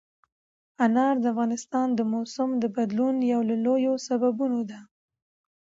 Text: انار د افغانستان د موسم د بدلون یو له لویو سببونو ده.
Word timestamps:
انار 0.85 1.15
د 1.23 1.25
افغانستان 1.33 1.87
د 1.93 1.99
موسم 2.13 2.49
د 2.61 2.65
بدلون 2.75 3.15
یو 3.33 3.41
له 3.49 3.55
لویو 3.65 3.93
سببونو 4.07 4.59
ده. 4.69 4.79